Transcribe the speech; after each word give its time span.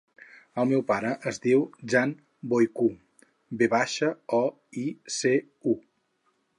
El 0.61 0.67
meu 0.69 0.79
pare 0.91 1.11
es 1.31 1.39
diu 1.43 1.61
Jan 1.93 2.15
Voicu: 2.55 2.89
ve 3.63 3.71
baixa, 3.77 4.13
o, 4.41 4.45
i, 4.87 4.91
ce, 5.21 5.37
u. 5.75 5.81